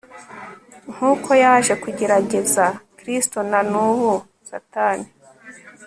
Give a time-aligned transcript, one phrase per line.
[0.93, 2.65] Nkuko yaje kugerageza
[2.97, 4.13] Kristo na nubu
[4.49, 5.07] Satani